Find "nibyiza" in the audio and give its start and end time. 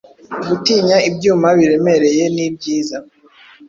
2.35-2.97